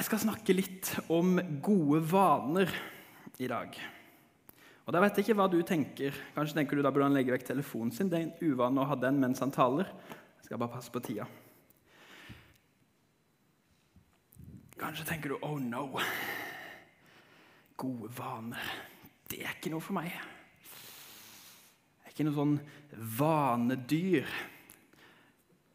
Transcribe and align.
Jeg 0.00 0.06
skal 0.06 0.20
snakke 0.22 0.54
litt 0.56 0.88
om 1.12 1.34
gode 1.60 1.98
vaner 2.08 2.70
i 3.36 3.44
dag. 3.50 3.74
Og 4.88 4.94
da 4.96 5.02
vet 5.04 5.18
jeg 5.18 5.26
ikke 5.26 5.34
hva 5.36 5.44
du 5.52 5.58
tenker. 5.60 6.16
Kanskje 6.32 6.56
tenker 6.56 6.78
du 6.78 6.80
da 6.86 6.88
burde 6.88 7.10
han 7.10 7.18
legge 7.18 7.34
vekk 7.34 7.44
telefonen 7.50 7.92
sin. 7.92 8.08
Det 8.08 8.16
er 8.16 8.24
en 8.24 8.48
uvane 8.48 8.80
å 8.80 8.86
ha 8.88 8.96
den 8.96 9.18
mens 9.20 9.42
han 9.44 9.52
taler. 9.52 9.90
Jeg 10.38 10.46
skal 10.46 10.62
bare 10.62 10.72
passe 10.72 10.88
på 10.94 11.02
tida. 11.04 11.26
Kanskje 14.80 15.04
tenker 15.10 15.34
du 15.34 15.36
'oh 15.36 15.60
no'. 15.60 16.00
Gode 17.76 18.08
vaner. 18.16 18.72
Det 19.28 19.44
er 19.44 19.52
ikke 19.52 19.74
noe 19.74 19.84
for 19.84 20.00
meg. 20.00 20.08
Jeg 20.08 22.06
er 22.06 22.16
ikke 22.16 22.24
noe 22.24 22.40
sånn 22.40 22.56
vanedyr 23.20 24.24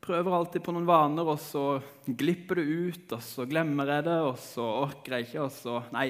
prøver 0.06 0.36
alltid 0.38 0.64
på 0.64 0.74
noen 0.76 0.88
vaner, 0.88 1.26
og 1.26 1.40
så 1.42 1.80
glipper 2.06 2.62
det 2.62 2.66
ut, 2.66 3.16
og 3.18 3.24
så 3.26 3.46
glemmer 3.50 3.90
jeg 3.90 4.06
det, 4.08 4.18
og 4.28 4.38
så 4.42 4.66
orker 4.86 5.18
jeg 5.18 5.28
ikke, 5.28 5.48
og 5.48 5.54
så 5.56 5.82
Nei. 5.96 6.10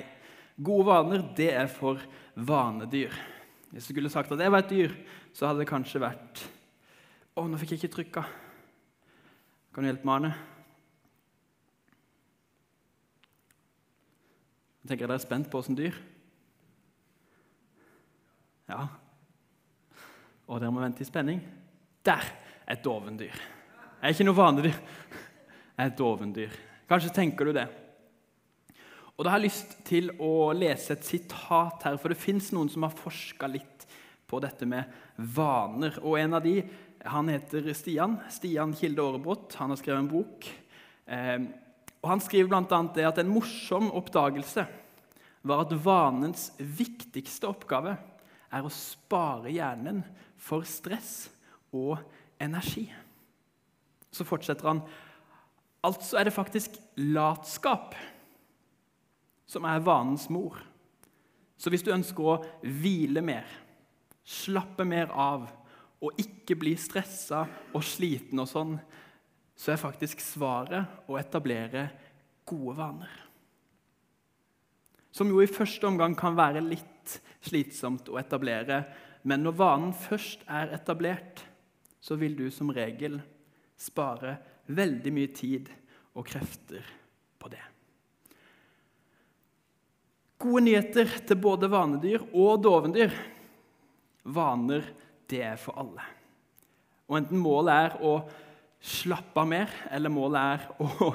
Gode 0.56 0.86
vaner, 0.88 1.24
det 1.36 1.50
er 1.52 1.68
for 1.68 2.00
vanedyr. 2.36 3.12
Hvis 3.72 3.90
du 3.90 3.92
skulle 3.92 4.12
sagt 4.12 4.32
at 4.32 4.40
jeg 4.40 4.52
var 4.54 4.64
et 4.64 4.72
dyr, 4.72 4.94
så 5.36 5.50
hadde 5.50 5.64
det 5.64 5.72
kanskje 5.72 6.04
vært 6.04 6.46
Å, 7.36 7.44
nå 7.44 7.58
fikk 7.60 7.74
jeg 7.74 7.82
ikke 7.82 7.96
trykka. 7.98 8.22
Kan 9.76 9.84
du 9.84 9.90
hjelpe 9.90 10.08
meg, 10.08 10.22
Arne? 10.22 10.30
Jeg 14.80 14.94
tenker 14.94 15.10
dere 15.10 15.20
er 15.20 15.26
spent 15.26 15.50
på 15.52 15.60
åssen 15.60 15.76
dyr? 15.76 15.98
Ja. 18.70 18.86
Og 20.48 20.62
dere 20.62 20.72
må 20.72 20.80
vente 20.86 21.04
i 21.04 21.10
spenning. 21.10 21.44
Der! 22.08 22.32
Et 22.72 22.80
dovendyr. 22.82 23.36
Jeg 24.02 24.12
er 24.12 24.14
ikke 24.16 24.28
noe 24.28 24.38
vanedyr. 24.38 24.76
Jeg 24.76 25.82
er 25.82 25.90
et 25.90 25.98
dovendyr. 25.98 26.56
Kanskje 26.90 27.14
tenker 27.16 27.48
du 27.48 27.56
det. 27.56 27.66
Og 29.16 29.24
Da 29.24 29.32
har 29.32 29.40
jeg 29.40 29.48
lyst 29.48 29.78
til 29.88 30.12
å 30.20 30.52
lese 30.52 30.94
et 30.94 31.08
sitat 31.08 31.86
her, 31.88 31.96
for 31.98 32.12
det 32.12 32.20
fins 32.20 32.52
noen 32.52 32.70
som 32.70 32.84
har 32.84 32.96
forska 32.96 33.48
litt 33.48 33.86
på 34.28 34.42
dette 34.44 34.68
med 34.68 34.92
vaner. 35.16 35.96
Og 36.04 36.20
En 36.20 36.36
av 36.36 36.44
de 36.44 36.58
han 37.06 37.30
heter 37.30 37.72
Stian. 37.74 38.18
Stian 38.30 38.74
Kilde 38.76 39.02
Aarebrot. 39.02 39.56
Han 39.62 39.72
har 39.72 39.80
skrevet 39.80 40.04
en 40.04 40.12
bok. 40.12 40.50
Eh, 41.06 41.40
og 42.02 42.10
Han 42.10 42.22
skriver 42.22 42.50
bl.a. 42.50 42.82
det 42.94 43.06
at 43.08 43.22
en 43.22 43.32
morsom 43.32 43.92
oppdagelse 43.94 44.66
var 45.46 45.64
at 45.64 45.74
vanens 45.78 46.52
viktigste 46.58 47.48
oppgave 47.48 47.96
er 48.52 48.66
å 48.66 48.74
spare 48.74 49.54
hjernen 49.54 50.04
for 50.38 50.66
stress 50.66 51.30
og 51.72 52.00
energi. 52.42 52.90
Så 54.16 54.24
fortsetter 54.28 54.70
han. 54.70 54.82
Altså 55.86 56.20
er 56.20 56.30
det 56.30 56.36
faktisk 56.36 56.78
latskap 56.98 57.98
som 59.46 59.68
er 59.68 59.84
vanens 59.86 60.30
mor. 60.34 60.58
Så 61.58 61.72
hvis 61.72 61.84
du 61.86 61.94
ønsker 61.94 62.32
å 62.32 62.40
hvile 62.64 63.22
mer, 63.24 63.46
slappe 64.26 64.88
mer 64.88 65.12
av 65.12 65.46
og 66.04 66.20
ikke 66.22 66.58
bli 66.60 66.74
stressa 66.80 67.46
og 67.74 67.84
sliten 67.86 68.42
og 68.42 68.50
sånn, 68.50 68.74
så 69.56 69.72
er 69.72 69.80
faktisk 69.80 70.20
svaret 70.24 71.08
å 71.08 71.16
etablere 71.20 71.88
gode 72.46 72.76
vaner. 72.78 73.14
Som 75.16 75.32
jo 75.32 75.40
i 75.40 75.48
første 75.48 75.88
omgang 75.88 76.18
kan 76.20 76.36
være 76.36 76.64
litt 76.66 77.20
slitsomt 77.46 78.10
å 78.12 78.20
etablere, 78.20 78.82
men 79.24 79.46
når 79.46 79.56
vanen 79.62 79.94
først 79.96 80.44
er 80.52 80.74
etablert, 80.76 81.46
så 82.04 82.18
vil 82.20 82.36
du 82.38 82.50
som 82.54 82.70
regel 82.74 83.22
spare 83.78 84.38
veldig 84.72 85.14
mye 85.14 85.32
tid 85.36 85.70
og 86.16 86.26
krefter 86.28 86.86
på 87.40 87.52
det. 87.52 87.62
Gode 90.42 90.66
nyheter 90.66 91.18
til 91.28 91.40
både 91.42 91.70
vanedyr 91.72 92.26
og 92.34 92.60
dovendyr. 92.64 93.14
Vaner, 94.36 94.88
det 95.30 95.42
er 95.46 95.60
for 95.62 95.78
alle. 95.82 96.04
Og 97.06 97.20
enten 97.20 97.42
målet 97.42 97.86
er 97.86 97.98
å 98.06 98.16
slappe 98.86 99.42
av 99.42 99.50
mer, 99.50 99.72
eller 99.94 100.14
målet 100.14 100.42
er 100.42 100.66
å 100.82 101.12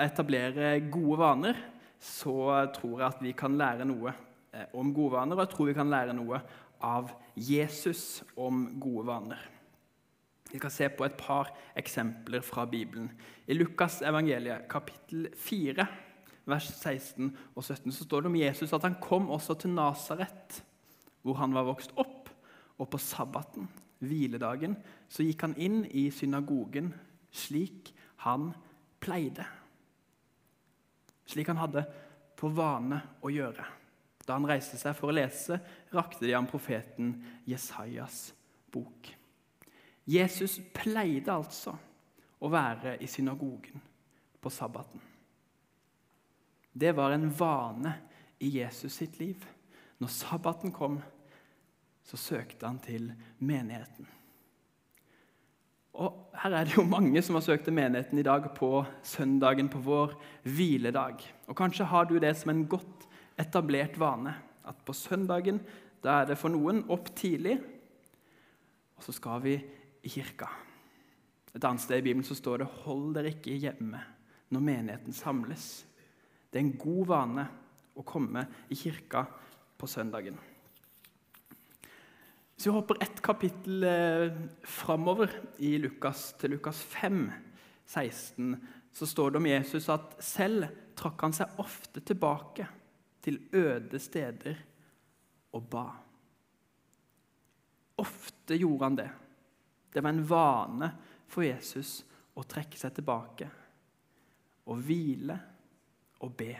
etablere 0.00 0.74
gode 0.92 1.20
vaner, 1.20 1.60
så 2.00 2.66
tror 2.74 2.96
jeg 2.96 3.06
at 3.06 3.22
vi 3.24 3.32
kan 3.36 3.56
lære 3.60 3.86
noe 3.88 4.12
eh, 4.52 4.66
om 4.76 4.92
gode 4.96 5.18
vaner, 5.18 5.36
og 5.36 5.44
jeg 5.44 5.52
tror 5.54 5.70
vi 5.70 5.76
kan 5.76 5.92
lære 5.92 6.16
noe 6.16 6.40
av 6.84 7.12
Jesus 7.36 8.22
om 8.40 8.66
gode 8.80 9.06
vaner. 9.08 9.42
Vi 10.50 10.58
skal 10.58 10.72
se 10.74 10.88
på 10.90 11.06
et 11.06 11.18
par 11.18 11.52
eksempler 11.78 12.42
fra 12.42 12.64
Bibelen. 12.66 13.10
I 13.46 13.54
Lukas 13.54 14.00
evangeliet, 14.02 14.66
kapittel 14.70 15.28
4, 15.38 15.86
vers 16.50 16.66
16 16.74 17.30
og 17.54 17.62
17, 17.64 17.92
så 17.92 18.04
står 18.04 18.24
det 18.24 18.32
om 18.32 18.40
Jesus 18.40 18.72
at 18.74 18.82
han 18.82 18.98
kom 19.02 19.30
også 19.30 19.54
til 19.54 19.70
Nasaret, 19.76 20.62
hvor 21.22 21.38
han 21.38 21.54
var 21.54 21.68
vokst 21.68 21.94
opp. 21.96 22.32
Og 22.80 22.88
på 22.88 22.98
sabbaten, 22.98 23.68
hviledagen, 24.00 24.74
så 25.08 25.22
gikk 25.22 25.44
han 25.44 25.54
inn 25.60 25.82
i 25.92 26.08
synagogen 26.14 26.94
slik 27.30 27.92
han 28.24 28.50
pleide. 29.00 29.44
Slik 31.30 31.52
han 31.52 31.60
hadde 31.60 31.84
på 32.40 32.50
vane 32.56 32.98
å 33.22 33.30
gjøre. 33.30 33.66
Da 34.26 34.34
han 34.34 34.48
reiste 34.48 34.80
seg 34.80 34.96
for 34.96 35.12
å 35.12 35.14
lese, 35.14 35.60
rakte 35.94 36.24
de 36.24 36.34
ham 36.34 36.48
profeten 36.48 37.14
Jesajas 37.46 38.30
bok. 38.72 39.19
Jesus 40.10 40.58
pleide 40.74 41.32
altså 41.32 41.76
å 42.40 42.50
være 42.50 42.96
i 43.04 43.08
synagogen 43.10 43.82
på 44.40 44.50
sabbaten. 44.52 45.00
Det 46.72 46.92
var 46.96 47.14
en 47.14 47.28
vane 47.34 47.92
i 48.40 48.48
Jesus 48.58 48.96
sitt 49.02 49.18
liv. 49.20 49.42
Når 50.00 50.14
sabbaten 50.14 50.72
kom, 50.72 50.98
så 52.02 52.16
søkte 52.16 52.66
han 52.66 52.80
til 52.82 53.10
menigheten. 53.38 54.08
Og 56.00 56.30
Her 56.40 56.54
er 56.56 56.64
det 56.64 56.78
jo 56.78 56.86
mange 56.86 57.20
som 57.22 57.36
har 57.36 57.44
søkt 57.44 57.66
til 57.68 57.76
menigheten 57.76 58.18
i 58.18 58.24
dag 58.24 58.46
på 58.56 58.84
søndagen, 59.04 59.68
på 59.68 59.82
vår 59.84 60.14
hviledag. 60.46 61.20
Og 61.50 61.56
Kanskje 61.58 61.84
har 61.90 62.06
du 62.08 62.16
det 62.18 62.32
som 62.38 62.54
en 62.54 62.64
godt 62.70 63.04
etablert 63.38 63.98
vane. 64.00 64.32
At 64.64 64.80
på 64.86 64.94
søndagen 64.96 65.60
da 66.00 66.22
er 66.22 66.30
det 66.30 66.38
for 66.40 66.52
noen 66.52 66.86
opp 66.88 67.10
tidlig, 67.16 67.58
og 68.96 69.04
så 69.04 69.12
skal 69.12 69.42
vi 69.44 69.54
i 70.02 70.12
kirka. 70.12 70.48
Et 71.54 71.64
annet 71.64 71.82
sted 71.82 71.98
i 71.98 72.04
Bibelen 72.06 72.24
så 72.26 72.34
står 72.34 72.58
det 72.58 72.66
'hold 72.66 73.14
dere 73.14 73.32
ikke 73.34 73.58
hjemme 73.58 74.00
når 74.50 74.60
menigheten 74.60 75.12
samles'. 75.12 75.84
Det 76.50 76.58
er 76.58 76.64
en 76.66 76.78
god 76.78 77.06
vane 77.06 77.48
å 77.96 78.02
komme 78.02 78.46
i 78.70 78.74
kirka 78.74 79.26
på 79.78 79.86
søndagen. 79.86 80.38
Hvis 82.54 82.66
vi 82.66 82.72
hopper 82.72 82.98
ett 83.00 83.22
kapittel 83.22 83.84
eh, 83.84 84.36
framover 84.62 85.30
i 85.58 85.78
Lukas, 85.78 86.34
til 86.38 86.50
Lukas 86.50 86.82
5, 86.82 87.30
16, 87.86 88.56
så 88.92 89.06
står 89.06 89.30
det 89.30 89.36
om 89.36 89.46
Jesus 89.46 89.88
at 89.88 90.18
selv 90.20 90.66
trakk 90.94 91.22
han 91.24 91.32
seg 91.32 91.56
ofte 91.62 92.02
tilbake 92.04 92.66
til 93.24 93.38
øde 93.56 93.98
steder 93.98 94.60
og 95.56 95.64
ba. 95.72 95.86
Ofte 97.96 98.58
gjorde 98.60 98.84
han 98.84 98.98
det. 98.98 99.10
Det 99.92 100.02
var 100.02 100.14
en 100.14 100.26
vane 100.26 100.90
for 101.30 101.46
Jesus 101.46 102.00
å 102.38 102.44
trekke 102.46 102.78
seg 102.78 102.94
tilbake 102.96 103.48
og 104.70 104.84
hvile 104.86 105.36
og 106.22 106.34
be. 106.38 106.52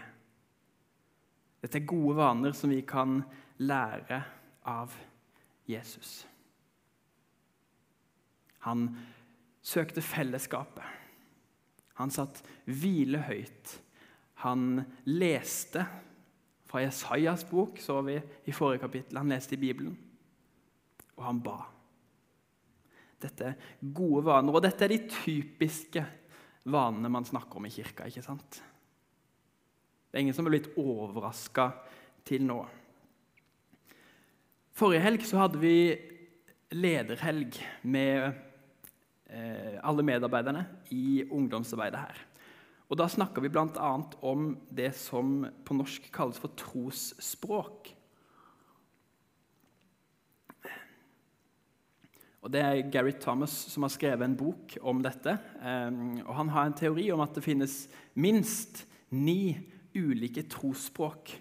Dette 1.60 1.78
er 1.78 1.88
gode 1.88 2.16
vaner 2.18 2.56
som 2.56 2.72
vi 2.72 2.80
kan 2.88 3.20
lære 3.60 4.22
av 4.70 4.94
Jesus. 5.68 6.24
Han 8.64 8.88
søkte 9.62 10.02
fellesskapet. 10.04 10.84
Han 12.00 12.12
satt 12.12 12.40
hvilehøyt. 12.64 13.74
Han 14.44 14.80
leste 15.04 15.84
fra 16.70 16.80
Jesajas 16.84 17.44
bok, 17.50 17.80
så 17.82 17.98
vi 18.06 18.16
i 18.48 18.54
forrige 18.56 18.86
kapittel. 18.86 19.20
Han 19.20 19.32
leste 19.32 19.56
i 19.56 19.60
Bibelen, 19.60 19.96
og 21.18 21.26
han 21.26 21.42
ba. 21.44 21.58
Dette 23.20 23.50
er 23.50 23.70
gode 23.80 24.24
vaner. 24.28 24.54
Og 24.54 24.64
dette 24.64 24.86
er 24.86 24.94
de 24.94 25.00
typiske 25.10 26.04
vanene 26.70 27.10
man 27.12 27.26
snakker 27.28 27.60
om 27.60 27.66
i 27.68 27.72
kirka. 27.72 28.08
ikke 28.08 28.24
sant? 28.24 28.60
Det 30.10 30.18
er 30.18 30.24
ingen 30.24 30.36
som 30.36 30.48
er 30.48 30.56
blitt 30.56 30.72
overraska 30.80 31.70
til 32.26 32.44
nå. 32.48 32.60
Forrige 34.74 35.04
helg 35.04 35.26
så 35.28 35.42
hadde 35.42 35.60
vi 35.60 35.76
lederhelg 36.72 37.58
med 37.82 38.30
eh, 39.28 39.76
alle 39.82 40.04
medarbeiderne 40.06 40.64
i 40.94 41.22
ungdomsarbeidet 41.26 42.00
her. 42.00 42.26
Og 42.90 42.98
Da 42.98 43.06
snakka 43.06 43.42
vi 43.42 43.52
bl.a. 43.52 43.90
om 44.26 44.46
det 44.74 44.90
som 44.98 45.44
på 45.64 45.76
norsk 45.78 46.08
kalles 46.12 46.40
for 46.42 46.50
trosspråk. 46.58 47.92
Og 52.40 52.52
Det 52.52 52.60
er 52.64 52.90
Gary 52.92 53.12
Thomas 53.20 53.52
som 53.68 53.84
har 53.84 53.92
skrevet 53.92 54.24
en 54.24 54.36
bok 54.38 54.78
om 54.80 55.02
dette. 55.04 55.36
Um, 55.60 56.20
og 56.24 56.34
Han 56.38 56.52
har 56.54 56.66
en 56.66 56.76
teori 56.76 57.10
om 57.12 57.20
at 57.20 57.34
det 57.36 57.44
finnes 57.44 57.84
minst 58.16 58.86
ni 59.12 59.58
ulike 59.92 60.46
trosspråk. 60.48 61.34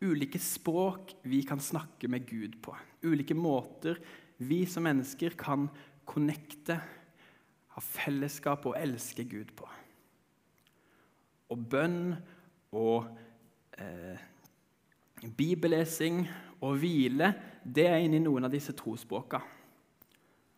Ulike 0.00 0.40
språk 0.40 1.12
vi 1.28 1.42
kan 1.44 1.60
snakke 1.60 2.08
med 2.08 2.24
Gud 2.28 2.56
på. 2.64 2.76
Ulike 3.04 3.36
måter 3.36 4.00
vi 4.38 4.64
som 4.68 4.84
mennesker 4.84 5.36
kan 5.36 5.68
connecte, 6.06 6.78
ha 7.76 7.82
fellesskap 7.82 8.64
og 8.68 8.76
elske 8.78 9.24
Gud 9.28 9.52
på. 9.56 9.68
Og 11.52 11.64
bønn 11.70 12.14
og 12.76 13.10
eh, 13.78 14.22
bibellesing 15.36 16.24
og 16.64 16.78
hvile 16.80 17.32
det 17.64 17.88
er 17.90 18.00
inni 18.04 18.20
noen 18.22 18.48
av 18.48 18.54
disse 18.54 18.72
trosspråka. 18.76 19.42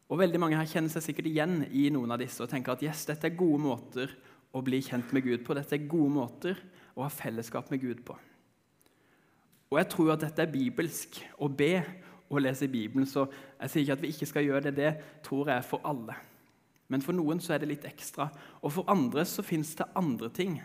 Og 0.09 0.21
veldig 0.23 0.41
Mange 0.41 0.57
her 0.57 0.69
kjenner 0.69 0.93
seg 0.93 1.05
sikkert 1.05 1.29
igjen 1.29 1.61
i 1.69 1.89
noen 1.93 2.15
av 2.15 2.21
disse 2.23 2.41
og 2.45 2.51
tenker 2.51 2.75
at 2.75 2.85
yes, 2.85 3.05
dette 3.09 3.29
er 3.29 3.37
gode 3.37 3.61
måter 3.61 4.15
å 4.57 4.63
bli 4.65 4.81
kjent 4.85 5.13
med 5.13 5.27
Gud 5.27 5.45
på. 5.45 5.57
Dette 5.57 5.77
er 5.77 5.91
gode 5.91 6.15
måter 6.15 6.61
å 6.97 7.05
ha 7.05 7.11
fellesskap 7.13 7.69
med 7.73 7.83
Gud 7.83 8.01
på. 8.07 8.17
Og 9.69 9.77
Jeg 9.77 9.91
tror 9.93 10.15
at 10.15 10.25
dette 10.25 10.43
er 10.45 10.53
bibelsk 10.53 11.21
å 11.45 11.51
be 11.53 11.75
og 12.29 12.41
lese 12.41 12.65
i 12.65 12.73
Bibelen. 12.73 13.07
Så 13.09 13.27
jeg 13.61 13.71
sier 13.71 13.85
ikke 13.85 13.97
at 13.99 14.05
vi 14.05 14.13
ikke 14.15 14.31
skal 14.31 14.47
gjøre 14.47 14.65
det. 14.69 14.75
Det 14.79 15.23
tror 15.27 15.51
jeg 15.51 15.61
er 15.61 15.69
for 15.69 15.85
alle. 15.89 16.17
Men 16.89 17.05
for 17.05 17.17
noen 17.17 17.41
så 17.45 17.55
er 17.55 17.63
det 17.63 17.71
litt 17.75 17.87
ekstra. 17.89 18.31
Og 18.65 18.73
for 18.73 18.89
andre 18.89 19.25
så 19.29 19.45
fins 19.45 19.75
det 19.77 19.91
andre 19.99 20.33
ting 20.33 20.57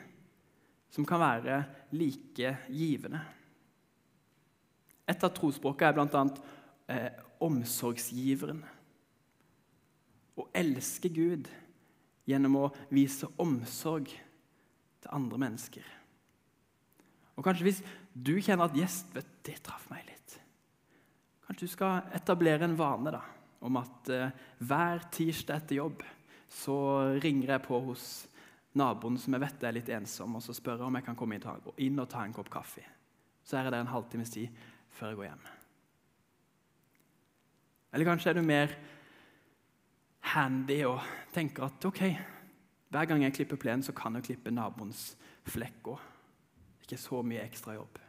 som 0.93 1.07
kan 1.07 1.19
være 1.19 1.63
like 1.97 2.55
givende. 2.71 3.19
Et 5.09 5.25
av 5.25 5.33
trosspråkene 5.35 5.89
er 5.91 5.97
bl.a. 5.97 6.23
Eh, 6.93 7.09
omsorgsgiveren. 7.43 8.61
Å 10.39 10.47
elske 10.57 11.11
Gud 11.13 11.49
gjennom 12.29 12.55
å 12.61 12.71
vise 12.93 13.27
omsorg 13.41 14.09
til 15.03 15.13
andre 15.13 15.39
mennesker. 15.45 15.85
Og 17.35 17.45
Kanskje 17.45 17.67
hvis 17.67 17.83
du 18.13 18.35
kjenner 18.37 18.69
at 18.69 18.77
yes, 18.77 19.03
det 19.13 19.57
traff 19.65 19.87
meg 19.89 20.05
litt 20.05 20.35
Kanskje 21.43 21.65
du 21.65 21.71
skal 21.73 22.11
etablere 22.15 22.63
en 22.65 22.75
vane 22.77 23.11
da, 23.11 23.19
om 23.65 23.79
at 23.81 24.09
eh, 24.13 24.29
hver 24.63 25.01
tirsdag 25.11 25.59
etter 25.59 25.79
jobb 25.81 26.05
så 26.53 26.75
ringer 27.21 27.55
jeg 27.55 27.63
på 27.65 27.79
hos 27.89 28.05
naboen 28.79 29.17
som 29.21 29.35
jeg 29.35 29.43
vet 29.43 29.65
er 29.67 29.75
litt 29.75 29.91
ensom, 29.93 30.37
og 30.37 30.43
så 30.45 30.55
spør 30.55 30.79
jeg 30.79 30.87
om 30.87 30.97
jeg 30.97 31.05
kan 31.05 31.17
komme 31.19 31.37
inn 31.37 31.99
og 32.01 32.09
ta 32.09 32.23
en 32.23 32.33
kopp 32.33 32.49
kaffe. 32.53 32.85
Så 33.43 33.57
er 33.57 33.67
jeg 33.67 33.75
der 33.75 33.83
en 33.83 33.91
halvtimes 33.91 34.31
tid 34.33 34.63
før 34.95 35.11
jeg 35.11 35.19
går 35.19 35.27
hjem. 35.27 35.45
Eller 37.93 38.09
kanskje 38.09 38.31
er 38.31 38.39
du 38.39 38.45
mer 38.45 38.73
handy 40.33 40.79
og 40.87 41.01
tenker 41.33 41.67
at 41.67 41.85
ok, 41.87 42.01
hver 42.93 43.09
gang 43.09 43.23
jeg 43.25 43.35
klipper 43.39 43.59
plenen, 43.59 43.85
så 43.85 43.93
kan 43.95 44.15
jeg 44.17 44.27
klippe 44.29 44.53
naboens 44.53 45.13
flekk 45.49 45.93
òg. 45.93 46.07
Ikke 46.83 46.99
så 46.99 47.21
mye 47.25 47.43
ekstra 47.45 47.77
jobb. 47.77 47.99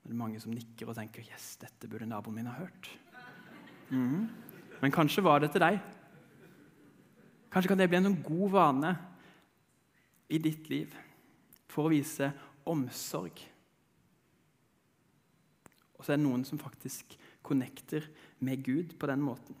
Men 0.00 0.12
det 0.12 0.16
er 0.16 0.22
mange 0.22 0.40
som 0.42 0.54
nikker 0.54 0.88
og 0.88 0.96
tenker 0.96 1.26
yes, 1.26 1.54
dette 1.60 1.88
burde 1.90 2.08
naboen 2.08 2.38
min 2.38 2.48
ha 2.48 2.56
hørt. 2.56 2.90
Mm. 3.90 4.28
Men 4.80 4.94
kanskje 4.94 5.24
var 5.24 5.42
det 5.42 5.50
til 5.52 5.64
deg. 5.64 5.80
Kanskje 7.50 7.72
kan 7.72 7.80
det 7.80 7.88
bli 7.90 7.98
en 7.98 8.08
sånn 8.08 8.22
god 8.24 8.52
vane 8.54 8.92
i 10.30 10.38
ditt 10.38 10.70
liv 10.70 10.94
for 11.70 11.88
å 11.88 11.92
vise 11.92 12.30
omsorg. 12.70 13.42
Og 15.98 16.06
så 16.06 16.14
er 16.14 16.20
det 16.20 16.24
noen 16.24 16.46
som 16.48 16.60
faktisk 16.60 17.16
connecter 17.44 18.06
med 18.40 18.62
Gud 18.64 18.94
på 18.96 19.10
den 19.10 19.20
måten. 19.24 19.58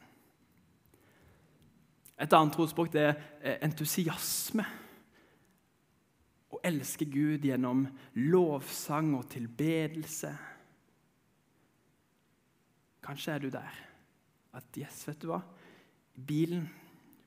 Et 2.20 2.36
annet 2.36 2.52
trosspråk 2.52 2.94
er 3.00 3.14
entusiasme. 3.64 4.66
Å 6.50 6.60
elske 6.66 7.06
Gud 7.08 7.46
gjennom 7.46 7.86
lovsang 8.18 9.14
og 9.16 9.28
tilbedelse. 9.32 10.32
Kanskje 13.00 13.32
er 13.32 13.44
du 13.44 13.48
der 13.54 13.78
at 14.58 14.76
yes, 14.76 15.04
vet 15.06 15.22
du 15.22 15.30
hva? 15.30 15.40
Bilen, 16.14 16.66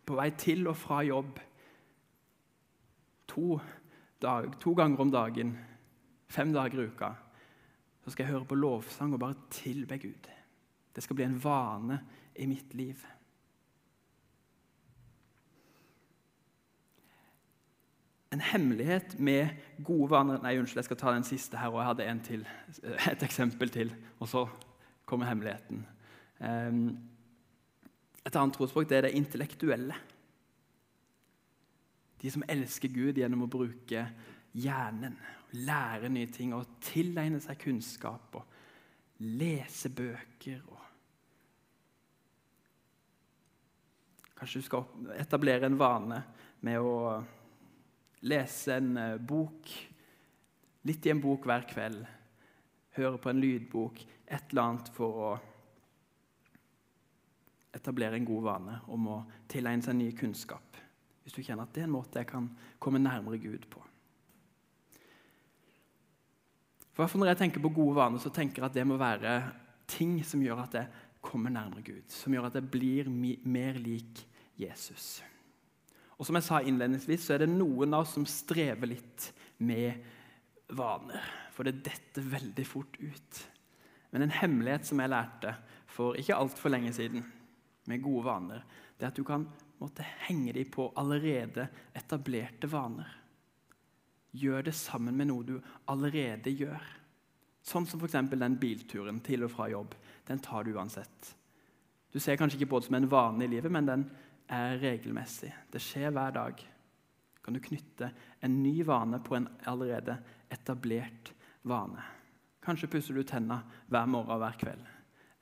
på 0.03 0.17
vei 0.19 0.27
til 0.35 0.67
og 0.67 0.75
fra 0.75 0.99
jobb 1.07 1.39
to, 3.31 3.57
dag, 4.21 4.51
to 4.59 4.73
ganger 4.77 5.01
om 5.01 5.11
dagen, 5.11 5.53
fem 6.27 6.51
dager 6.53 6.83
i 6.83 6.87
uka, 6.91 7.13
så 8.03 8.11
skal 8.11 8.25
jeg 8.25 8.33
høre 8.35 8.49
på 8.49 8.59
lovsang 8.59 9.15
og 9.15 9.23
bare 9.23 9.47
tilbe 9.53 9.97
Gud. 10.03 10.27
Det 10.93 11.03
skal 11.03 11.17
bli 11.17 11.25
en 11.25 11.39
vane 11.41 11.99
i 12.35 12.47
mitt 12.49 12.75
liv. 12.77 12.99
En 18.33 18.41
hemmelighet 18.41 19.19
med 19.21 19.51
gode 19.85 20.09
vaner 20.09 20.41
Nei, 20.41 20.55
unnskyld, 20.57 20.81
jeg 20.81 20.89
skal 20.89 21.01
ta 21.03 21.13
den 21.13 21.25
siste 21.27 21.59
her. 21.59 21.69
og 21.69 21.81
Jeg 21.81 21.89
hadde 21.91 22.19
til, 22.25 22.47
et 23.11 23.23
eksempel 23.23 23.69
til, 23.69 23.93
og 24.19 24.29
så 24.29 24.47
kommer 25.05 25.29
hemmeligheten. 25.29 25.83
Ehm, 26.41 26.87
et 28.25 28.35
annet 28.35 28.55
trosspråk 28.55 28.89
det 28.89 28.97
er 28.97 29.07
det 29.07 29.17
intellektuelle. 29.19 29.95
De 32.21 32.31
som 32.31 32.45
elsker 32.49 32.89
Gud 32.95 33.19
gjennom 33.19 33.43
å 33.45 33.51
bruke 33.51 34.07
hjernen, 34.53 35.17
lære 35.53 36.09
nye 36.09 36.31
ting 36.33 36.53
og 36.55 36.79
tilegne 36.81 37.41
seg 37.43 37.59
kunnskap 37.61 38.39
og 38.39 38.43
lese 39.19 39.91
bøker. 39.93 40.63
Og 40.71 40.79
Kanskje 44.39 44.59
du 44.59 44.65
skal 44.65 45.13
etablere 45.19 45.69
en 45.69 45.79
vane 45.79 46.23
med 46.65 46.81
å 46.81 47.21
lese 48.23 48.77
en 48.77 48.97
eh, 48.97 49.15
bok, 49.19 49.71
litt 50.87 51.05
i 51.05 51.13
en 51.13 51.21
bok 51.23 51.47
hver 51.47 51.65
kveld, 51.69 52.03
høre 52.97 53.19
på 53.19 53.31
en 53.31 53.41
lydbok, 53.41 54.03
et 54.27 54.51
eller 54.51 54.63
annet 54.63 54.91
for 54.95 55.23
å 55.23 55.31
etablere 57.73 58.19
en 58.19 58.27
god 58.27 58.43
vane 58.45 58.75
om 58.93 59.07
å 59.09 59.17
tilegne 59.49 59.85
seg 59.85 59.97
ny 59.97 60.11
kunnskap. 60.17 60.77
Hvis 61.23 61.35
du 61.35 61.41
kjenner 61.41 61.65
at 61.65 61.73
det 61.73 61.83
er 61.83 61.89
en 61.89 61.95
måte 61.95 62.21
jeg 62.21 62.29
kan 62.29 62.49
komme 62.81 63.01
nærmere 63.01 63.39
Gud 63.41 63.65
på. 63.71 63.81
For 66.93 67.09
Når 67.17 67.31
jeg 67.31 67.39
tenker 67.39 67.63
på 67.63 67.73
gode 67.73 67.97
vaner, 67.97 68.21
så 68.21 68.29
tenker 68.29 68.61
jeg 68.61 68.69
at 68.69 68.75
det 68.75 68.85
må 68.85 68.99
være 69.01 69.39
ting 69.89 70.19
som 70.25 70.43
gjør 70.43 70.61
at 70.67 70.75
jeg 70.77 71.05
kommer 71.23 71.49
nærmere 71.49 71.81
Gud, 71.81 72.05
som 72.13 72.35
gjør 72.35 72.51
at 72.51 72.59
jeg 72.59 72.69
blir 72.69 73.09
mer 73.09 73.79
lik 73.81 74.21
Jesus. 74.59 75.23
Og 76.17 76.27
som 76.27 76.37
jeg 76.37 76.45
sa 76.45 76.61
innledningsvis, 76.61 77.25
så 77.25 77.35
er 77.35 77.43
det 77.43 77.53
noen 77.53 77.95
av 77.95 78.05
oss 78.05 78.13
som 78.17 78.25
strever 78.29 78.91
litt 78.91 79.29
med 79.63 80.03
vaner. 80.77 81.23
For 81.53 81.67
det 81.67 81.83
detter 81.85 82.25
veldig 82.33 82.65
fort 82.67 82.97
ut. 83.01 83.41
Men 84.13 84.25
en 84.25 84.35
hemmelighet 84.37 84.85
som 84.85 85.01
jeg 85.01 85.11
lærte 85.13 85.55
for 85.89 86.17
ikke 86.19 86.37
altfor 86.37 86.73
lenge 86.73 86.93
siden, 86.95 87.23
med 87.89 87.99
gode 87.99 88.23
vaner, 88.23 88.61
det 88.95 89.03
er 89.03 89.11
at 89.11 89.17
du 89.19 89.25
kan 89.27 89.43
måtte 89.81 90.05
henge 90.23 90.53
dem 90.55 90.69
på 90.71 90.85
allerede 90.95 91.65
etablerte 91.97 92.69
vaner. 92.71 93.09
Gjør 94.31 94.69
det 94.69 94.75
sammen 94.77 95.17
med 95.17 95.27
noe 95.29 95.45
du 95.45 95.57
allerede 95.91 96.53
gjør. 96.53 96.85
Sånn 97.63 97.85
som 97.87 97.99
f.eks. 97.99 98.15
den 98.31 98.59
bilturen 98.59 99.19
til 99.23 99.45
og 99.45 99.51
fra 99.53 99.67
jobb. 99.71 99.95
Den 100.27 100.41
tar 100.43 100.63
du 100.63 100.73
uansett. 100.77 101.33
Du 102.13 102.19
ser 102.21 102.37
kanskje 102.37 102.61
ikke 102.61 102.71
på 102.71 102.79
det 102.79 102.87
som 102.87 102.97
en 102.97 103.09
vane 103.09 103.45
i 103.45 103.51
livet, 103.51 103.71
men 103.71 103.89
den 103.89 104.07
er 104.53 104.79
regelmessig. 104.81 105.51
Det 105.73 105.81
skjer 105.81 106.13
hver 106.13 106.35
dag. 106.35 106.63
Kan 107.43 107.57
du 107.57 107.61
knytte 107.63 108.11
en 108.45 108.61
ny 108.63 108.77
vane 108.87 109.19
på 109.23 109.35
en 109.35 109.49
allerede 109.67 110.17
etablert 110.53 111.33
vane? 111.67 112.03
Kanskje 112.63 112.87
pusser 112.87 113.17
du 113.17 113.25
tenna 113.27 113.59
hver 113.91 114.07
morgen 114.07 114.31
og 114.31 114.43
hver 114.43 114.59
kveld. 114.61 114.85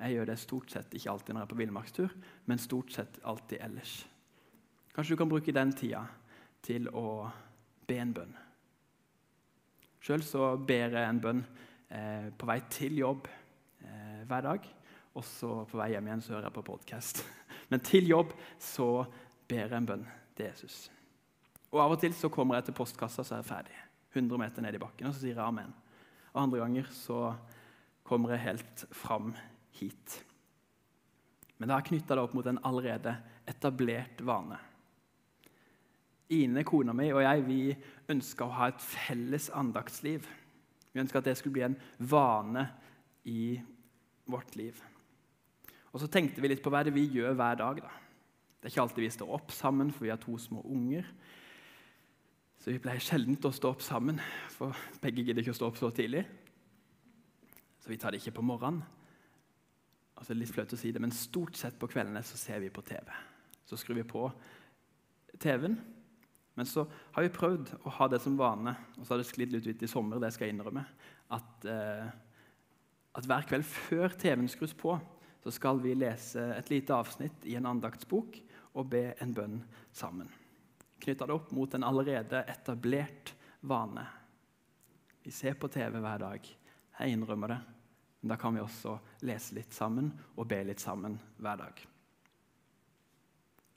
Jeg 0.02 0.16
gjør 0.16 0.32
det 0.32 0.40
stort 0.42 0.72
sett 0.74 0.96
ikke 0.98 1.12
alltid 1.12 1.36
når 1.36 1.44
jeg 1.44 1.48
er 1.48 1.52
på 1.52 1.60
villmarkstur, 1.60 2.14
men 2.50 2.62
stort 2.62 2.96
sett 2.96 3.20
alltid 3.22 3.62
ellers. 3.62 4.00
Kanskje 4.96 5.14
du 5.14 5.20
kan 5.22 5.30
bruke 5.30 5.54
den 5.54 5.74
tida 5.78 6.02
til 6.66 6.90
å 6.90 7.30
be 7.88 8.00
en 8.02 8.16
bønn. 8.16 8.34
Sjøl 10.02 10.26
ber 10.66 10.98
jeg 10.98 11.06
en 11.06 11.22
bønn 11.22 11.44
eh, 11.94 12.32
på 12.34 12.50
vei 12.50 12.58
til 12.74 12.98
jobb 12.98 13.30
eh, 13.30 14.24
hver 14.26 14.48
dag. 14.48 14.66
Og 15.14 15.26
så 15.28 15.52
på 15.70 15.78
vei 15.78 15.92
hjem 15.94 16.08
igjen 16.08 16.24
så 16.26 16.34
hører 16.34 16.50
jeg 16.50 16.58
på 16.58 16.70
podkast. 16.72 17.22
Men 17.72 17.84
til 17.88 18.10
jobb 18.12 18.34
så 18.60 19.06
ber 19.48 19.64
jeg 19.66 19.78
en 19.78 19.88
bønn 19.88 20.04
til 20.36 20.50
Jesus. 20.50 20.90
Og 21.72 21.80
Av 21.80 21.94
og 21.96 22.02
til 22.02 22.14
så 22.16 22.30
kommer 22.32 22.60
jeg 22.60 22.70
til 22.70 22.76
postkassa, 22.76 23.24
så 23.24 23.38
er 23.38 23.44
jeg 23.44 23.52
ferdig. 23.52 23.78
100 24.12 24.42
meter 24.42 24.64
ned 24.66 24.76
i 24.76 24.82
bakken, 24.82 25.08
og 25.08 25.16
så 25.16 25.24
sier 25.24 25.38
jeg 25.38 25.46
amen. 25.46 25.72
Og 26.34 26.42
Andre 26.44 26.60
ganger 26.60 26.90
så 26.92 27.22
kommer 28.08 28.36
jeg 28.36 28.44
helt 28.50 28.84
fram 28.92 29.32
hit. 29.80 30.18
Men 31.58 31.70
da 31.70 31.78
har 31.78 31.88
knytta 31.88 32.18
det 32.18 32.26
opp 32.26 32.36
mot 32.36 32.48
en 32.50 32.60
allerede 32.68 33.16
etablert 33.48 34.24
vane. 34.26 34.58
Ine, 36.32 36.64
kona 36.68 36.96
mi 36.96 37.10
og 37.12 37.22
jeg 37.24 37.44
vi 37.48 37.60
ønska 38.12 38.48
å 38.48 38.56
ha 38.56 38.70
et 38.72 38.84
felles 38.84 39.50
andaktsliv. 39.56 40.28
Vi 40.92 41.04
ønska 41.04 41.20
at 41.20 41.28
det 41.28 41.38
skulle 41.40 41.60
bli 41.60 41.68
en 41.68 41.78
vane 42.00 42.66
i 43.28 43.60
vårt 44.32 44.56
liv. 44.60 44.80
Og 45.92 46.00
så 46.00 46.08
tenkte 46.12 46.42
vi 46.44 46.52
litt 46.52 46.64
på 46.64 46.72
hva 46.72 46.84
det 46.88 46.94
vi 46.96 47.08
gjør 47.12 47.36
hver 47.36 47.60
dag. 47.60 47.82
da. 47.84 47.92
Det 48.62 48.70
er 48.70 48.74
ikke 48.74 48.84
alltid 48.86 49.04
vi 49.04 49.14
står 49.18 49.34
opp 49.36 49.52
sammen, 49.56 49.92
for 49.92 50.06
vi 50.06 50.14
har 50.14 50.22
to 50.22 50.38
små 50.40 50.62
unger. 50.70 51.08
Så 52.62 52.70
vi 52.70 52.80
pleier 52.80 53.02
sjelden 53.02 53.40
å 53.42 53.52
stå 53.52 53.72
opp 53.74 53.82
sammen, 53.82 54.22
for 54.54 54.78
begge 55.02 55.26
gidder 55.26 55.42
ikke 55.42 55.56
å 55.56 55.60
stå 55.60 55.70
opp 55.72 55.80
så 55.82 55.90
tidlig. 55.90 56.24
Så 57.82 57.90
vi 57.90 57.98
tar 57.98 58.14
det 58.14 58.22
ikke 58.22 58.38
på 58.38 58.46
morgenen. 58.46 58.84
Altså, 60.22 60.36
litt 60.38 60.52
flaut 60.54 60.70
å 60.70 60.78
si 60.78 60.92
det, 60.94 61.02
men 61.02 61.14
stort 61.16 61.58
sett 61.58 61.80
på 61.82 61.90
kveldene 61.90 62.22
så 62.22 62.38
ser 62.38 62.62
vi 62.62 62.70
på 62.70 62.84
TV. 62.86 63.08
Så 63.66 63.80
skrur 63.82 63.98
vi 63.98 64.06
på 64.06 64.28
TV-en. 65.42 65.80
Men 66.60 66.68
så 66.70 66.84
har 67.16 67.26
vi 67.26 67.34
prøvd 67.34 67.72
å 67.82 67.94
ha 67.98 68.08
det 68.12 68.20
som 68.22 68.36
vane, 68.38 68.76
og 69.00 69.08
så 69.08 69.16
har 69.16 69.24
det 69.24 69.30
sklidd 69.32 69.56
litt 69.56 69.66
ut 69.66 69.82
i 69.82 69.90
sommer, 69.90 70.22
det 70.22 70.30
skal 70.36 70.46
jeg 70.48 70.54
innrømme, 70.54 70.84
at, 71.34 71.66
eh, 71.66 72.12
at 73.18 73.26
hver 73.26 73.48
kveld 73.50 73.66
før 73.66 74.14
TV-en 74.14 74.52
skrus 74.52 74.76
på, 74.78 74.94
så 75.44 75.52
skal 75.52 75.80
vi 75.82 75.96
lese 75.96 76.44
et 76.56 76.70
lite 76.70 76.94
avsnitt 76.96 77.46
i 77.50 77.56
en 77.58 77.66
andaktsbok 77.66 78.38
og 78.78 78.90
be 78.92 79.12
en 79.20 79.34
bønn 79.34 79.58
sammen. 79.92 80.30
Knytta 81.02 81.26
det 81.26 81.34
opp 81.34 81.52
mot 81.52 81.74
en 81.74 81.84
allerede 81.84 82.44
etablert 82.52 83.34
vane. 83.66 84.06
Vi 85.24 85.32
ser 85.34 85.58
på 85.58 85.68
TV 85.68 85.98
hver 85.98 86.22
dag. 86.22 86.52
Jeg 87.00 87.16
innrømmer 87.16 87.56
det. 87.56 87.60
Men 88.22 88.30
da 88.30 88.38
kan 88.38 88.54
vi 88.54 88.62
også 88.62 89.00
lese 89.26 89.58
litt 89.58 89.74
sammen 89.74 90.12
og 90.36 90.46
be 90.50 90.62
litt 90.68 90.82
sammen 90.82 91.18
hver 91.42 91.58
dag. 91.58 91.82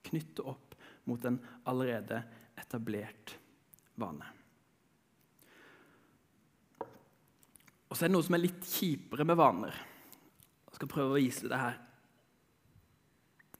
Knytte 0.04 0.44
opp 0.52 0.76
mot 1.09 1.25
en 1.25 1.40
allerede 1.64 2.21
etablert 2.61 3.38
vane. 3.97 4.28
Og 7.88 7.97
så 7.97 8.04
er 8.04 8.11
det 8.11 8.16
noe 8.16 8.26
som 8.26 8.37
er 8.37 8.44
litt 8.44 8.68
kjipere 8.68 9.25
med 9.25 9.38
vaner. 9.38 9.80
Jeg 10.75 10.81
skal 10.81 10.90
prøve 10.90 11.12
å 11.14 11.19
vise 11.23 11.47
det 11.47 11.54
her. 11.54 11.76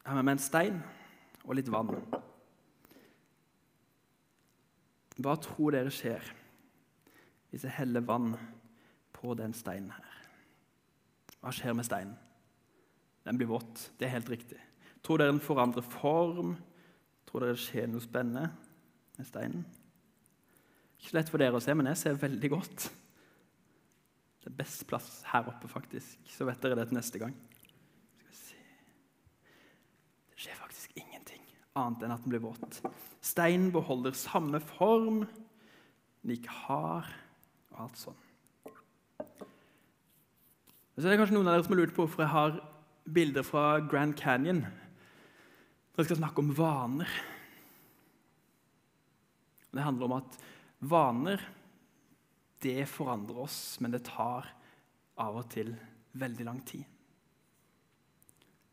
Jeg 0.01 0.09
har 0.09 0.17
med 0.19 0.27
meg 0.27 0.35
en 0.35 0.41
stein 0.43 0.81
og 1.45 1.53
litt 1.55 1.69
vann. 1.71 1.93
Hva 5.23 5.37
tror 5.39 5.77
dere 5.77 5.93
skjer 5.95 6.27
hvis 7.53 7.69
jeg 7.69 7.77
heller 7.77 8.03
vann 8.03 8.33
på 9.15 9.37
den 9.39 9.55
steinen 9.55 9.93
her? 9.95 10.17
Hva 11.39 11.55
skjer 11.55 11.79
med 11.79 11.87
steinen? 11.87 12.19
Den 13.23 13.39
blir 13.39 13.53
våt. 13.53 13.93
Det 13.95 14.09
er 14.09 14.17
helt 14.17 14.35
riktig. 14.35 14.59
Tror 15.07 15.23
dere 15.23 15.37
den 15.37 15.41
forandrer 15.45 15.87
form? 15.87 16.57
Tror 17.31 17.47
dere 17.47 17.55
det 17.55 17.63
skjer 17.63 17.87
noe 17.95 18.03
spennende 18.03 18.49
med 19.21 19.31
steinen? 19.31 19.63
Ikke 20.99 21.21
lett 21.21 21.31
for 21.31 21.39
dere 21.39 21.63
å 21.63 21.63
se, 21.63 21.79
men 21.79 21.95
jeg 21.95 22.03
ser 22.03 22.23
veldig 22.27 22.55
godt. 22.59 22.91
Det 24.45 24.53
er 24.53 24.59
best 24.59 24.85
plass 24.91 25.23
her 25.31 25.49
oppe, 25.49 25.69
faktisk. 25.73 26.21
Så 26.29 26.45
vet 26.45 26.61
dere 26.61 26.77
det 26.77 26.91
til 26.91 26.99
neste 26.99 27.21
gang. 27.23 27.33
Det 30.29 30.43
skjer 30.45 30.59
faktisk 30.59 30.93
ingenting 31.01 31.41
annet 31.75 32.05
enn 32.05 32.13
at 32.13 32.23
den 32.27 32.35
blir 32.35 32.43
våt. 32.45 32.83
Steinen 33.25 33.73
beholder 33.73 34.13
samme 34.13 34.61
form, 34.63 35.25
like 36.29 36.51
hard 36.67 37.09
og 37.73 37.81
alt 37.87 37.99
sånn. 37.99 38.21
Så 40.95 41.09
er 41.09 41.15
det 41.15 41.19
kanskje 41.19 41.35
noen 41.35 41.49
av 41.49 41.57
dere 41.57 41.67
som 41.67 41.75
har 41.75 41.81
lurt 41.81 41.97
på 41.97 42.05
hvorfor 42.05 42.23
jeg 42.23 42.35
har 42.35 42.61
bilder 43.17 43.47
fra 43.47 43.65
Grand 43.83 44.15
Canyon. 44.19 44.63
Når 44.63 46.03
jeg 46.03 46.11
skal 46.11 46.21
snakke 46.21 46.45
om 46.45 46.53
vaner. 46.55 47.11
Det 49.75 49.83
handler 49.83 50.07
om 50.07 50.19
at 50.21 50.39
vaner 50.85 51.43
det 52.65 52.89
forandrer 52.91 53.45
oss, 53.45 53.77
men 53.85 53.93
det 53.95 54.07
tar 54.09 54.49
av 55.21 55.39
og 55.39 55.47
til 55.53 55.75
veldig 56.19 56.47
lang 56.49 56.61
tid. 56.67 56.85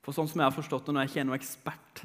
For 0.02 0.16
sånn 0.16 0.30
som 0.30 0.42
jeg 0.42 0.50
har 0.50 0.56
forstått 0.56 0.88
det, 0.88 0.96
når 0.96 1.06
jeg 1.06 1.12
ikke 1.12 1.22
er 1.22 1.28
noen 1.30 1.38
ekspert, 1.38 2.04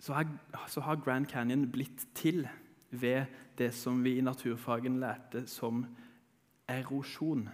så 0.00 0.16
har, 0.16 0.30
så 0.72 0.82
har 0.82 1.02
Grand 1.04 1.28
Canyon 1.30 1.68
blitt 1.70 2.08
til 2.16 2.46
ved 2.90 3.28
det 3.60 3.70
som 3.76 4.00
vi 4.02 4.16
i 4.18 4.24
naturfagen 4.24 4.98
lærte 5.02 5.44
som 5.50 5.84
erosjon. 6.70 7.44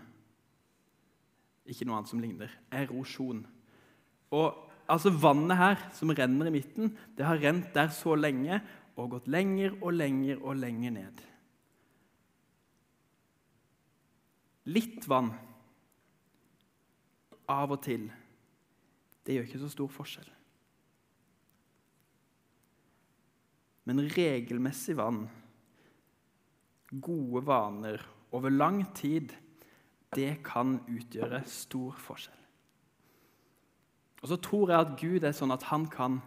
Ikke 1.67 1.89
noe 1.89 1.99
annet 1.99 2.13
som 2.13 2.23
ligner. 2.23 2.53
Erosjon. 2.71 3.43
Og 4.37 4.63
altså 4.87 5.11
Vannet 5.11 5.59
her, 5.59 5.87
som 5.97 6.15
renner 6.15 6.49
i 6.49 6.55
midten, 6.55 6.95
det 7.19 7.27
har 7.27 7.43
rent 7.43 7.73
der 7.75 7.91
så 7.93 8.15
lenge 8.17 8.61
og 8.97 9.17
gått 9.17 9.29
lenger 9.29 9.75
og 9.83 9.97
lenger 9.99 10.41
og 10.41 10.61
lenger 10.63 10.95
ned. 10.95 11.25
Litt 14.67 15.05
vann 15.07 15.31
av 17.47 17.75
og 17.77 17.83
til, 17.87 18.09
det 19.23 19.37
gjør 19.37 19.47
ikke 19.47 19.63
så 19.63 19.71
stor 19.71 19.93
forskjell. 19.95 20.33
Men 23.87 24.03
regelmessig 24.11 24.97
vann, 24.99 25.21
gode 26.91 27.45
vaner 27.47 28.03
over 28.35 28.51
lang 28.51 28.83
tid, 28.99 29.31
det 30.17 30.41
kan 30.47 30.81
utgjøre 30.91 31.45
stor 31.51 31.95
forskjell. 32.03 32.43
Og 34.23 34.31
så 34.33 34.39
tror 34.43 34.73
jeg 34.73 34.83
at 34.83 34.95
Gud 34.99 35.27
er 35.29 35.35
sånn 35.37 35.55
at 35.55 35.69
han 35.71 35.87
kan 35.93 36.19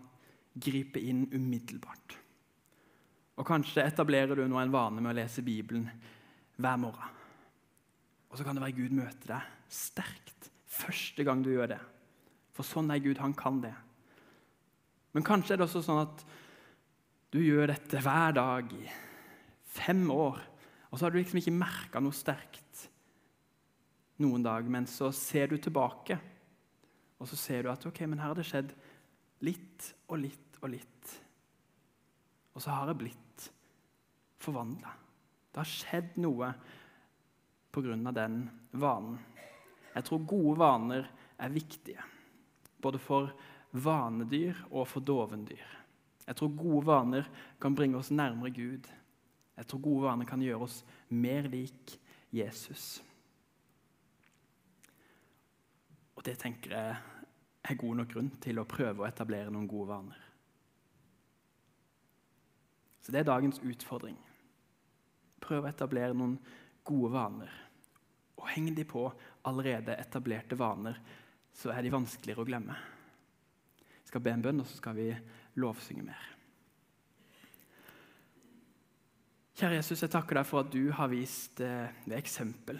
gripe 0.55 1.01
inn 1.03 1.25
umiddelbart. 1.33 2.15
Og 3.39 3.47
Kanskje 3.47 3.83
etablerer 3.87 4.39
du 4.39 4.45
nå 4.47 4.59
en 4.61 4.71
vane 4.71 5.03
med 5.03 5.11
å 5.11 5.17
lese 5.19 5.43
Bibelen 5.43 5.87
hver 6.59 6.79
morgen. 6.79 7.18
Og 8.29 8.37
så 8.37 8.45
kan 8.45 8.57
det 8.57 8.63
være 8.63 8.77
Gud 8.77 8.95
møter 8.99 9.33
deg 9.33 9.73
sterkt 9.73 10.49
første 10.79 11.25
gang 11.25 11.41
du 11.43 11.51
gjør 11.51 11.73
det. 11.73 11.79
For 12.55 12.67
sånn 12.67 12.91
er 12.93 13.01
Gud. 13.03 13.19
Han 13.21 13.35
kan 13.37 13.61
det. 13.63 13.73
Men 15.15 15.25
kanskje 15.25 15.55
er 15.55 15.61
det 15.61 15.67
også 15.67 15.81
sånn 15.85 16.03
at 16.03 16.23
du 17.33 17.39
gjør 17.41 17.71
dette 17.71 18.01
hver 18.03 18.35
dag 18.37 18.73
i 18.73 18.85
fem 19.69 20.03
år, 20.13 20.39
og 20.89 20.97
så 20.97 21.05
har 21.05 21.13
du 21.13 21.19
liksom 21.19 21.39
ikke 21.41 21.53
merka 21.53 22.01
noe 22.01 22.15
sterkt 22.15 22.87
noen 24.19 24.43
dag, 24.43 24.65
men 24.67 24.87
så 24.89 25.11
ser 25.15 25.51
du 25.51 25.57
tilbake, 25.61 26.17
og 27.19 27.29
så 27.29 27.37
ser 27.39 27.63
du 27.63 27.71
at 27.71 27.85
ok, 27.87 28.01
men 28.09 28.19
her 28.19 28.31
har 28.31 28.39
det 28.39 28.47
skjedd 28.49 28.73
litt 29.45 29.91
og 30.09 30.19
litt 30.23 30.59
og 30.59 30.73
litt. 30.73 31.13
Og 32.55 32.63
så 32.63 32.73
har 32.73 32.91
jeg 32.91 32.99
blitt 33.05 33.45
forvandla. 34.43 34.91
Det 35.49 35.61
har 35.61 35.69
skjedd 35.69 36.19
noe 36.19 36.51
pga. 37.71 38.11
den 38.11 38.49
vanen. 38.71 39.19
Jeg 39.93 40.05
tror 40.05 40.25
gode 40.25 40.59
vaner 40.59 41.09
er 41.39 41.49
viktige, 41.49 42.03
både 42.81 42.99
for 42.99 43.31
vanedyr 43.71 44.55
og 44.71 44.87
for 44.87 44.99
dovendyr. 44.99 45.65
Jeg 46.27 46.35
tror 46.35 46.55
gode 46.55 46.85
vaner 46.85 47.29
kan 47.61 47.75
bringe 47.75 47.97
oss 47.97 48.11
nærmere 48.11 48.51
Gud. 48.51 48.87
Jeg 49.57 49.67
tror 49.67 49.79
gode 49.79 50.03
vaner 50.03 50.25
kan 50.25 50.41
gjøre 50.41 50.61
oss 50.61 50.83
mer 51.09 51.47
lik 51.49 51.99
Jesus. 52.31 53.01
Og 56.15 56.25
det 56.25 56.37
tenker 56.37 56.75
jeg 56.75 56.95
er 57.63 57.79
god 57.79 57.95
nok 57.95 58.13
grunn 58.13 58.29
til 58.43 58.59
å 58.59 58.67
prøve 58.69 59.03
å 59.03 59.07
etablere 59.07 59.51
noen 59.51 59.67
gode 59.67 59.89
vaner. 59.89 60.25
Så 63.01 63.13
det 63.13 63.23
er 63.23 63.29
dagens 63.29 63.61
utfordring. 63.65 64.17
Prøv 65.41 65.65
å 65.65 65.69
etablere 65.71 66.13
noen 66.13 66.37
gode 66.87 67.11
vaner. 67.13 67.51
Og 68.39 68.47
henger 68.53 68.77
de 68.77 68.85
på 68.87 69.03
allerede 69.49 69.97
etablerte 69.99 70.57
vaner, 70.59 70.99
så 71.53 71.73
er 71.73 71.83
de 71.83 71.93
vanskeligere 71.93 72.43
å 72.43 72.47
glemme. 72.47 72.75
Vi 73.79 74.11
skal 74.11 74.23
be 74.23 74.33
en 74.33 74.43
bønn, 74.43 74.61
og 74.63 74.67
så 74.69 74.79
skal 74.79 74.95
vi 74.97 75.09
lovsynge 75.59 76.05
mer. 76.07 76.27
Kjære 79.59 79.75
Jesus, 79.75 80.05
jeg 80.05 80.11
takker 80.13 80.39
deg 80.39 80.47
for 80.47 80.63
at 80.63 80.71
du 80.71 80.85
har 80.95 81.09
vist 81.11 81.59
eh, 81.59 81.91
ved 82.05 82.15
eksempel 82.15 82.79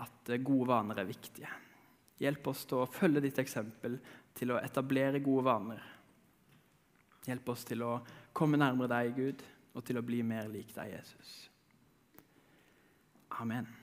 at 0.00 0.30
eh, 0.32 0.40
gode 0.40 0.70
vaner 0.70 1.02
er 1.02 1.08
viktige. 1.10 1.50
Hjelp 2.20 2.46
oss 2.52 2.64
til 2.68 2.80
å 2.80 2.88
følge 2.88 3.20
ditt 3.26 3.40
eksempel, 3.42 3.98
til 4.32 4.54
å 4.54 4.60
etablere 4.60 5.20
gode 5.20 5.44
vaner. 5.44 5.84
Hjelp 7.28 7.52
oss 7.52 7.66
til 7.68 7.84
å 7.84 7.98
komme 8.32 8.60
nærmere 8.60 8.88
deg, 8.94 9.12
Gud, 9.16 9.44
og 9.76 9.84
til 9.84 10.00
å 10.00 10.04
bli 10.04 10.22
mer 10.24 10.48
lik 10.48 10.72
deg, 10.72 10.94
Jesus. 10.96 11.49
Amen. 13.40 13.79